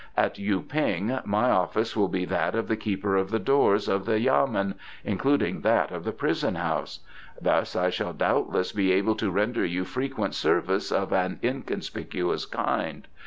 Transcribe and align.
At 0.17 0.39
Yu 0.39 0.61
ping 0.63 1.19
my 1.25 1.51
office 1.51 1.95
will 1.95 2.07
be 2.07 2.25
that 2.25 2.55
of 2.55 2.67
the 2.67 2.75
keeper 2.75 3.15
of 3.15 3.29
the 3.29 3.37
doors 3.37 3.87
of 3.87 4.07
the 4.07 4.19
yamen, 4.19 4.73
including 5.03 5.61
that 5.61 5.91
of 5.91 6.05
the 6.05 6.11
prison 6.11 6.55
house. 6.55 7.01
Thus 7.39 7.75
I 7.75 7.91
shall 7.91 8.11
doubtless 8.13 8.71
be 8.71 8.91
able 8.93 9.13
to 9.17 9.29
render 9.29 9.63
you 9.63 9.85
frequent 9.85 10.33
service 10.33 10.91
of 10.91 11.13
an 11.13 11.39
inconspicuous 11.43 12.47
kind. 12.47 13.07